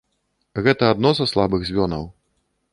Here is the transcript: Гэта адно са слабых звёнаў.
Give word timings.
Гэта 0.67 0.89
адно 0.93 1.11
са 1.21 1.29
слабых 1.33 1.61
звёнаў. 1.73 2.03